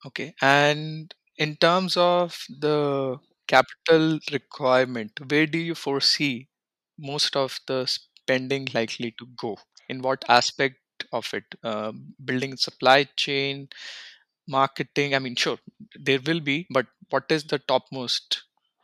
[0.05, 0.35] Okay.
[0.41, 6.49] And in terms of the capital requirement, where do you foresee
[6.97, 7.87] most of the
[8.23, 9.57] spending likely to go?
[9.89, 10.77] In what aspect
[11.11, 11.43] of it?
[11.63, 11.91] Uh,
[12.23, 13.67] building supply chain,
[14.47, 15.15] marketing?
[15.15, 15.57] I mean, sure,
[15.95, 18.43] there will be, but what is the topmost?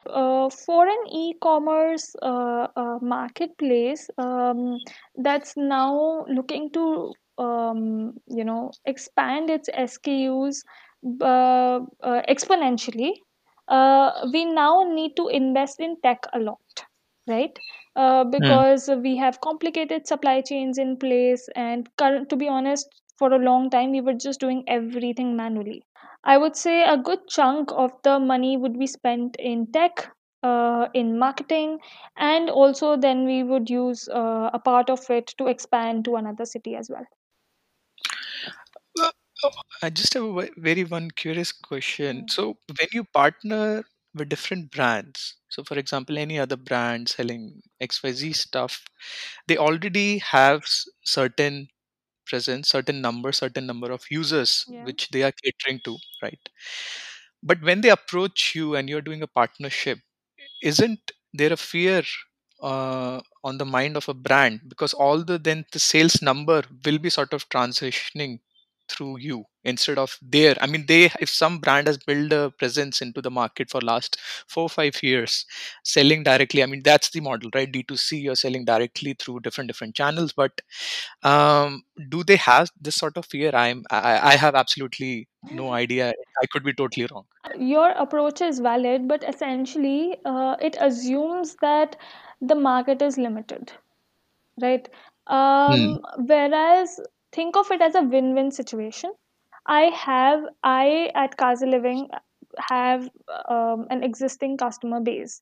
[0.09, 4.77] Uh, for an e-commerce uh, uh, marketplace um,
[5.17, 10.63] that's now looking to um, you know expand its SKUs
[11.21, 11.79] uh,
[12.27, 13.11] exponentially,
[13.67, 16.85] uh, we now need to invest in tech a lot,
[17.27, 17.57] right?
[18.03, 18.59] Uh, Hmm.
[18.63, 23.37] because we have complicated supply chains in place, and current, to be honest, for a
[23.37, 25.83] long time we were just doing everything manually
[26.23, 30.09] I would say a good chunk of the money would be spent in tech,
[30.43, 31.79] uh, in marketing,
[32.17, 36.45] and also then we would use uh, a part of it to expand to another
[36.45, 37.05] city as well.
[38.99, 39.11] Uh,
[39.43, 42.25] oh, I just have a very one curious question.
[42.25, 42.29] Mm.
[42.29, 43.83] So, when you partner
[44.13, 48.83] with different brands, so for example, any other brand selling XYZ stuff,
[49.47, 50.63] they already have
[51.03, 51.69] certain
[52.25, 54.83] presence, certain number, certain number of users Yeah.
[54.83, 56.49] which they are catering to, right?
[57.43, 59.99] But when they approach you and you're doing a partnership,
[60.61, 62.03] isn't there a fear
[62.61, 66.99] uh, on the mind of a brand because all the then the sales number will
[66.99, 68.39] be sort of transitioning
[68.89, 70.55] through you instead of there.
[70.61, 74.17] I mean they if some brand has built a presence into the market for last
[74.47, 75.45] four or five years
[75.83, 77.71] selling directly i mean that's the model right?
[77.71, 80.61] D2c you're selling directly through different different channels but
[81.23, 83.51] um do they have this sort of fear?
[83.53, 86.13] I'm i, I have absolutely no idea.
[86.41, 87.25] I could be totally wrong.
[87.57, 91.95] Your approach is valid, but essentially, uh, it assumes that
[92.41, 93.71] the market is limited,
[94.61, 94.87] right?
[95.27, 95.33] Hmm.
[95.35, 96.99] Um, whereas,
[97.31, 99.13] think of it as a win win situation.
[99.67, 102.09] I have, I at Kaze Living
[102.69, 103.09] have
[103.49, 105.41] um, an existing customer base.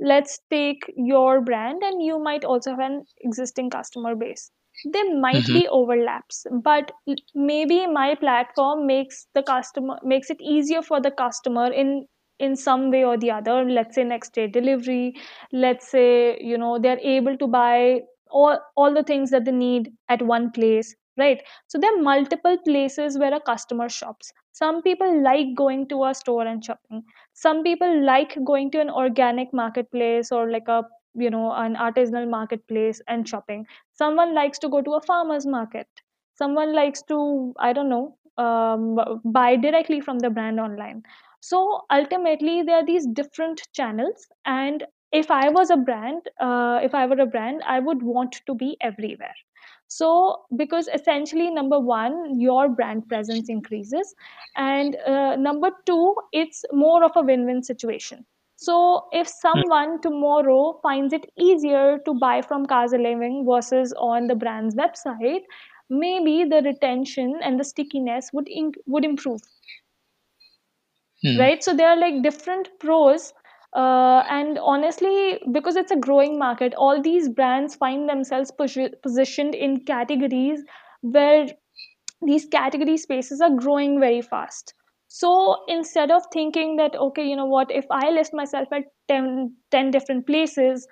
[0.00, 4.50] Let's take your brand, and you might also have an existing customer base.
[4.84, 5.52] There might Mhm.
[5.52, 6.92] be overlaps, but
[7.34, 12.06] maybe my platform makes the customer makes it easier for the customer in
[12.38, 13.64] in some way or the other.
[13.64, 15.14] Let's say next day delivery.
[15.52, 19.92] Let's say you know they're able to buy all all the things that they need
[20.08, 21.42] at one place, right?
[21.66, 24.32] So there are multiple places where a customer shops.
[24.52, 27.02] Some people like going to a store and shopping.
[27.34, 32.28] Some people like going to an organic marketplace or like a you know an artisanal
[32.28, 33.66] marketplace and shopping.
[33.92, 35.86] Someone likes to go to a farmer's market.
[36.34, 41.02] Someone likes to i don't know um, buy directly from the brand online.
[41.40, 46.94] So ultimately there are these different channels and if i was a brand uh, if
[46.94, 49.34] i were a brand i would want to be everywhere
[49.88, 54.14] so because essentially number one your brand presence increases
[54.56, 58.24] and uh, number two it's more of a win-win situation.
[58.56, 64.34] So if someone tomorrow finds it easier to buy from Kaze Living versus on the
[64.34, 65.42] brand's website
[65.90, 69.40] maybe the retention and the stickiness would in, would improve.
[71.24, 71.38] Hmm.
[71.38, 71.64] right?
[71.64, 73.32] So there are like different pros
[73.74, 79.54] uh, and honestly because it's a growing market all these brands find themselves posi- positioned
[79.54, 80.62] in categories
[81.02, 81.46] where
[82.22, 84.74] these category spaces are growing very fast.
[85.08, 89.54] So instead of thinking that okay you know what if i list myself at 10,
[89.70, 90.86] 10 different places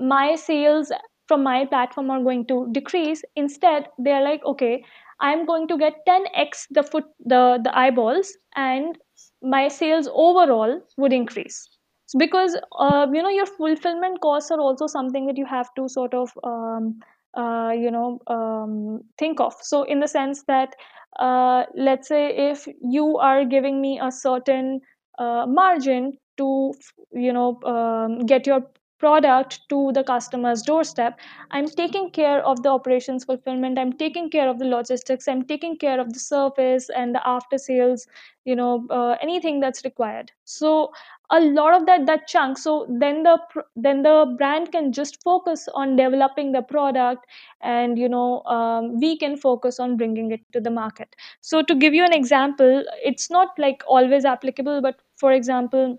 [0.00, 0.92] my sales
[1.28, 3.22] from my platform are going to decrease.
[3.36, 4.84] Instead they're like okay
[5.20, 8.98] i'm going to get 10x the foot the the eyeballs and
[9.42, 11.68] my sales overall would increase
[12.08, 15.88] so because uh, you know your fulfillment costs are also something that you have to
[15.88, 17.00] sort of um,
[17.36, 19.54] uh, you know um, think of.
[19.62, 20.74] So in the sense that
[21.20, 24.80] uh, let's say if you are giving me a certain
[25.18, 26.72] uh, margin to
[27.12, 28.62] you know um, get your
[28.98, 31.18] product to the customer's doorstep.
[31.50, 33.78] I'm taking care of the operations fulfillment.
[33.78, 35.28] I'm taking care of the logistics.
[35.28, 38.06] I'm taking care of the service and the after sales
[38.44, 40.32] you know uh, anything that's required.
[40.44, 40.90] So
[41.30, 42.58] a lot of that that chunk.
[42.58, 43.38] So then the
[43.76, 47.26] then the brand can just focus on developing the product
[47.60, 51.14] and you know um, we can focus on bringing it to the market.
[51.40, 55.98] So to give you an example it's not like always applicable but for example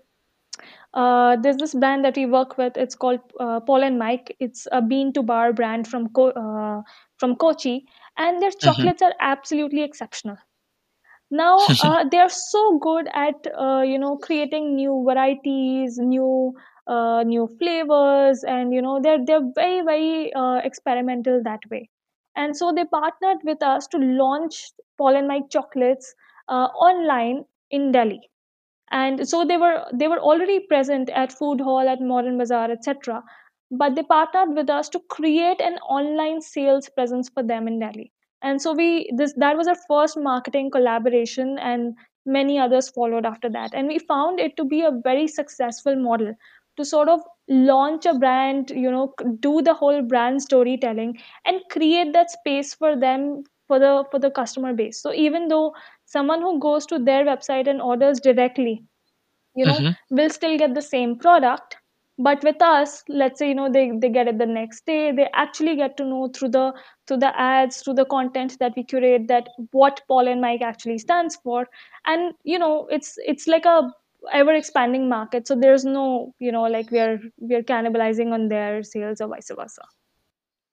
[0.94, 2.76] uh, there's this brand that we work with.
[2.76, 4.36] It's called uh, Paul and Mike.
[4.40, 6.82] It's a bean to bar brand from Co- uh,
[7.18, 7.84] from Kochi,
[8.16, 8.90] and their Mhm.
[8.90, 10.36] chocolates are absolutely exceptional.
[11.30, 16.54] Now uh, they are so good at uh, you know creating new varieties, new
[16.86, 21.90] uh, new flavors, and you know they're they're very very uh, experimental that way.
[22.36, 26.14] And so they partnered with us to launch Paul and Mike chocolates
[26.48, 28.29] uh, online in Delhi
[28.90, 33.22] and so they were they were already present at Foodhall at modern bazaar etc
[33.70, 38.12] but they partnered with us to create an online sales presence for them in delhi.
[38.42, 41.94] And so we this that was our first marketing collaboration and
[42.26, 43.70] many others followed after that.
[43.74, 46.34] And we found it to be a very successful model
[46.76, 52.12] to sort of launch a brand you know do the whole brand storytelling and create
[52.12, 55.00] that space for them for the for the customer base.
[55.00, 55.74] So even though
[56.16, 58.76] someone who goes to their website and orders directly
[59.54, 59.96] you know Mhm.
[60.10, 61.76] will still get the same product.
[62.18, 65.28] But with us let's say you know they, they get it the next day they
[65.34, 66.72] actually get to know through the
[67.06, 70.98] through the ads through the content that we curate that what paul and mike actually
[70.98, 71.66] stands for.
[72.06, 73.92] And you know it's it's like a
[74.32, 75.46] ever expanding market.
[75.48, 79.28] So there's no you know like we are we are cannibalizing on their sales or
[79.28, 79.82] vice versa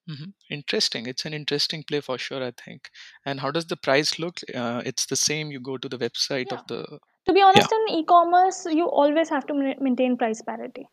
[0.09, 0.33] Mhm.
[0.49, 1.07] Interesting.
[1.07, 2.89] It's an interesting play for sure, I think.
[3.25, 4.39] And how does the price look?
[4.53, 5.51] Uh, it's the same.
[5.51, 6.99] You go to the website yeah of the.
[7.27, 7.67] to be Yeah.
[7.67, 9.53] honest in e-commerce you always have to
[9.87, 10.85] maintain price parity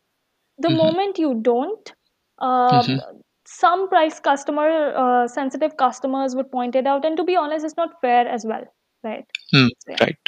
[0.67, 0.79] the Mhm.
[0.81, 1.93] moment you don't
[2.49, 3.01] uh, Mhm.
[3.47, 4.69] some price customer
[5.05, 8.45] uh, sensitive customers would point it out and to be honest it's not fair as
[8.53, 8.65] well
[9.05, 9.27] right.
[9.85, 10.01] So, yeah.
[10.01, 10.19] Right.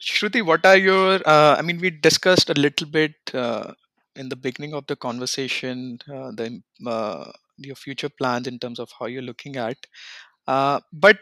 [0.00, 1.20] Shruti, what are your?
[1.26, 3.72] Uh, I mean, we discussed a little bit uh,
[4.16, 8.90] in the beginning of the conversation uh, the uh, your future plans in terms of
[8.98, 9.76] how you're looking at.
[10.46, 11.18] Uh, but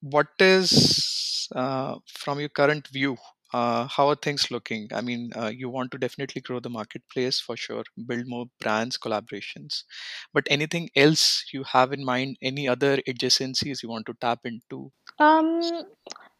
[0.00, 3.16] what is uh, from your current view?
[3.52, 4.88] Uh, how are things looking?
[4.94, 8.96] I mean, uh, you want to definitely grow the marketplace for sure, build more brands,
[8.98, 9.84] collaborations.
[10.32, 12.38] But anything else you have in mind?
[12.42, 14.92] Any other adjacencies you want to tap into?
[15.18, 15.84] um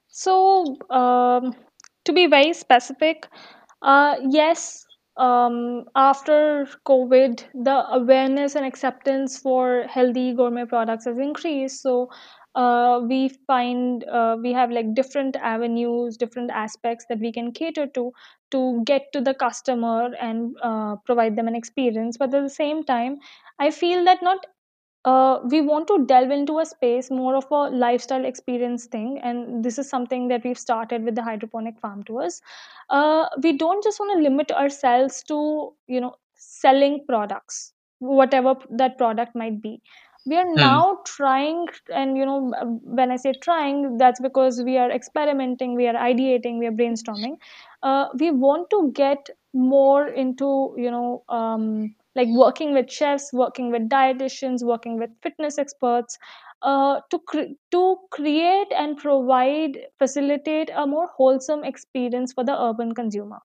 [0.08, 1.54] so um
[2.04, 3.28] to be very specific
[3.82, 4.86] uh yes
[5.16, 11.82] um after covid the awareness and acceptance for healthy gourmet products has increased.
[11.82, 12.10] So
[12.54, 17.86] uh, we find uh, we have like different avenues different aspects that we can cater
[17.88, 18.12] to
[18.50, 22.16] to get to the customer and uh, provide them an experience.
[22.18, 23.18] But at the same time
[23.58, 24.46] i feel that not
[25.04, 29.64] uh, we want to delve into a space more of a lifestyle experience thing and
[29.64, 32.40] this is something that we've started with the hydroponic farm tours.
[32.90, 38.98] Uh, we don't just want to limit ourselves to you know selling products whatever that
[38.98, 39.80] product might be.
[40.24, 40.80] We are Hmm.
[40.84, 42.52] now trying and you know
[42.84, 47.36] when i say trying that's because we are experimenting we are ideating we are brainstorming.
[47.82, 53.70] Uh, we want to get more into you know um, like working with chefs, working
[53.70, 56.18] with dietitians, working with fitness experts
[56.62, 62.94] uh, to cre- to create and provide facilitate a more wholesome experience for the urban
[62.94, 63.38] consumer.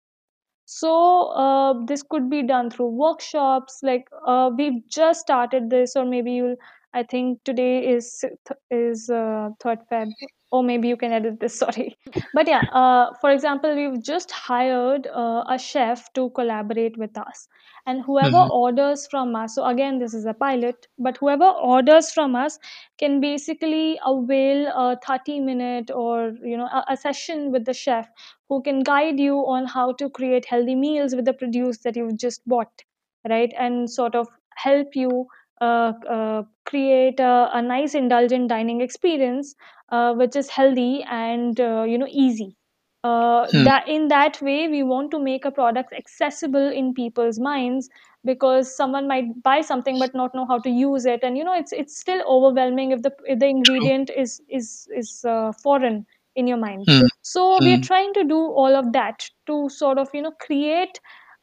[0.66, 3.80] So uh, this could be done through workshops.
[3.84, 6.56] Like uh, we've just started this, or maybe you'll.
[6.94, 8.24] I think today is
[8.72, 10.14] is uh, third Feb,
[10.52, 11.58] or maybe you can edit this.
[11.64, 11.98] Sorry,
[12.34, 12.64] but yeah.
[12.72, 17.48] Uh, for example, we've just hired uh, a chef to collaborate with us,
[17.86, 18.52] and whoever Mhm.
[18.62, 19.56] orders from us.
[19.56, 22.60] So again, this is a pilot, but whoever orders from us
[23.00, 28.10] can basically avail a thirty minute or you know a, a session with the chef
[28.50, 32.18] who can guide you on how to create healthy meals with the produce that you've
[32.18, 32.84] just bought
[33.30, 35.28] right and sort of help you
[35.62, 39.56] uh, uh, create a, a nice indulgent dining experience
[39.90, 42.56] uh, which is healthy and uh, you know easy
[43.04, 43.68] uh, Hmm.
[43.68, 47.90] that in that way we want to make a product accessible in people's minds
[48.26, 51.54] because someone might buy something but not know how to use it and you know
[51.54, 56.06] it's it's still overwhelming if the if the ingredient is is is uh, foreign
[56.36, 57.08] in your mind Hmm.
[57.22, 57.88] so we are Hmm.
[57.90, 61.00] trying to do all of that to sort of you know create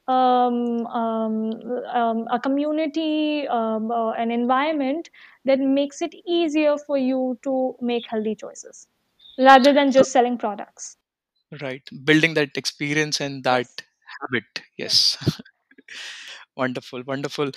[0.08, 1.52] um, um,
[2.00, 5.10] um, a community um, uh, an environment
[5.44, 8.86] that makes it easier for you to make healthy choices
[9.38, 10.96] rather than just selling products
[11.62, 13.66] right, building that experience and that
[14.20, 14.62] habit.
[14.78, 15.16] yeah Yes.
[16.56, 17.50] Wonderful, wonderful.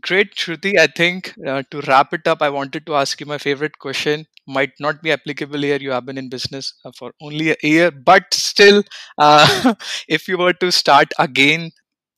[0.00, 0.78] Great, Shruti.
[0.78, 4.26] I think uh, to wrap it up, I wanted to ask you my favorite question.
[4.46, 5.78] Might not be applicable here.
[5.78, 8.82] You have been in business uh, for only a year, but still,
[9.18, 9.74] uh,
[10.08, 11.70] if you were to start again,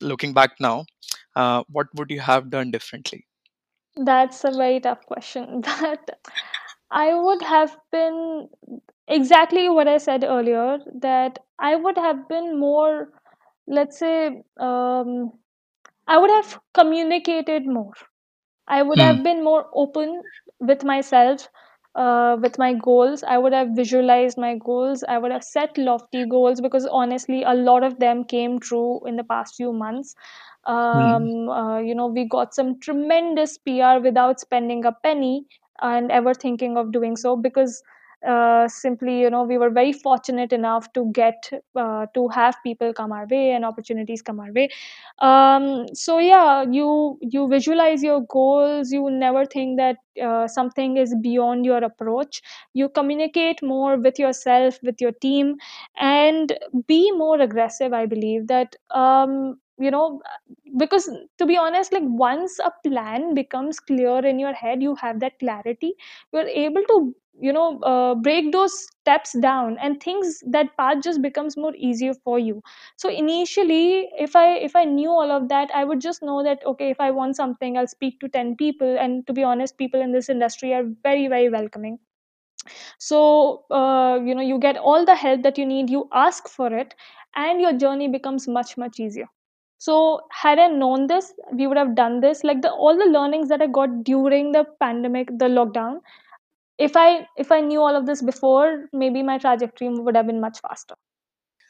[0.03, 0.87] looking back now,
[1.37, 3.27] uh, what would you have done differently?
[3.97, 5.63] That's a very tough question.
[5.81, 6.21] That
[6.91, 8.49] I would have been
[9.09, 13.13] exactly what I said earlier, that I would have been more,
[13.67, 15.33] let's say, um,
[16.07, 17.93] I would have communicated more.
[18.67, 19.01] I would Hmm.
[19.01, 20.23] have been more open
[20.61, 21.49] with myself,
[21.95, 23.23] uh, with my goals.
[23.23, 25.05] I would have visualized my goals.
[25.09, 29.17] I would have set lofty goals because honestly, a lot of them came true in
[29.17, 30.15] the past few months.
[30.93, 31.25] Hmm.
[31.25, 35.47] Um, uh, you know, we got some tremendous PR without spending a penny
[35.81, 37.83] and ever thinking of doing so because
[38.27, 42.93] uh, simply, you know, we were very fortunate enough to get uh, to have people
[42.93, 44.69] come our way and opportunities come our way.
[45.19, 48.91] Um so yeah you you visualize your goals.
[48.93, 52.43] You never think that uh, something is beyond your approach.
[52.75, 55.57] You communicate more with yourself with your team
[55.97, 56.53] and
[56.87, 60.21] be more aggressive i believe that um you know
[60.79, 61.09] because
[61.39, 65.39] to be honest like once a plan becomes clear in your head you have that
[65.39, 65.95] clarity.
[66.33, 71.21] You're able to you know uh, break those steps down and things that path just
[71.23, 72.63] becomes more easier for you.
[72.97, 76.65] So initially if i if i knew all of that i would just know that
[76.67, 78.97] okay if i want something i'll speak to 10 people.
[78.99, 81.99] And to be honest people in this industry are very very welcoming.
[82.99, 86.73] So uh, you know you get all the help that you need you ask for
[86.73, 86.95] it
[87.35, 89.27] and your journey becomes much much easier.
[89.79, 92.45] So had i known this we would have done this.
[92.45, 96.01] Like the all the learnings that i got during the pandemic the lockdown
[96.79, 100.41] if i if i knew all of this before maybe my trajectory would have been
[100.41, 100.95] much faster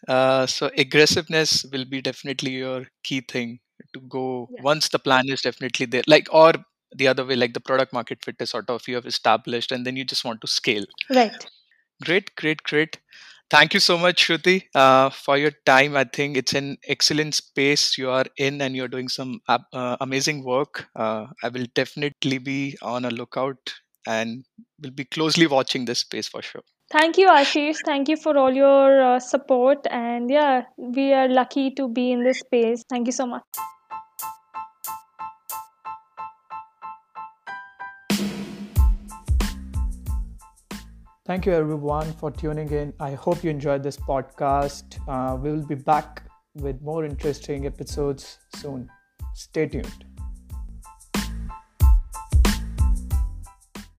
[0.08, 3.60] Uh, so aggressiveness will be definitely your key thing
[3.92, 6.02] to go yes once the plan is definitely there.
[6.06, 6.52] Like or
[6.94, 9.86] the other way, like the product market fit is sort of you have established, and
[9.86, 10.84] then you just want to scale.
[11.10, 11.46] right
[12.04, 12.98] Great, great, great.
[13.50, 15.96] Thank you so much, Shruti, uh, for your time.
[15.96, 20.44] I think it's an excellent space you are in, and you're doing some uh, amazing
[20.44, 20.86] work.
[20.96, 23.74] Uh, I will definitely be on a lookout
[24.06, 24.44] and
[24.80, 26.62] we'll be closely watching this space for sure.
[26.90, 27.78] Thank you, Ashish.
[27.86, 29.86] Thank you for all your uh, support.
[29.90, 32.84] And yeah, we are lucky to be in this space.
[32.90, 33.42] Thank you so much.
[41.24, 42.92] Thank you, everyone, for tuning in.
[43.00, 44.98] I hope you enjoyed this podcast.
[45.08, 46.24] Uh, we will be back
[46.56, 48.90] with more interesting episodes soon.
[49.34, 50.11] Stay tuned.